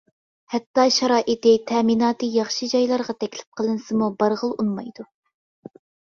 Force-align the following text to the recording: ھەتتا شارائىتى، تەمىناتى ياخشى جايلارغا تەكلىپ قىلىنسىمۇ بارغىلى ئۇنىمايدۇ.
ھەتتا 0.51 0.85
شارائىتى، 0.95 1.53
تەمىناتى 1.71 2.31
ياخشى 2.37 2.71
جايلارغا 2.73 3.15
تەكلىپ 3.25 3.61
قىلىنسىمۇ 3.61 4.09
بارغىلى 4.25 4.59
ئۇنىمايدۇ. 4.65 5.09